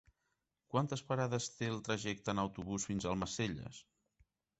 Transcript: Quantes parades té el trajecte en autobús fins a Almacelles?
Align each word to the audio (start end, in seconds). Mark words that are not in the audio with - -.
Quantes 0.75 1.03
parades 1.09 1.45
té 1.59 1.69
el 1.73 1.77
trajecte 1.87 2.33
en 2.37 2.41
autobús 2.45 2.87
fins 2.93 3.07
a 3.09 3.13
Almacelles? 3.13 3.83